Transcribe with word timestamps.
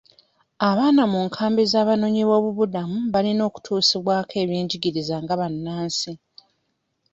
Abaana 0.69 1.03
mu 1.11 1.19
nkambi 1.27 1.63
z'abanoonyi 1.71 2.23
b'obubuddamu 2.29 2.97
balina 3.13 3.41
okutuusibwako 3.49 4.33
eby'enjigiriza 4.43 5.15
nga 5.23 5.33
bannansi. 5.41 6.11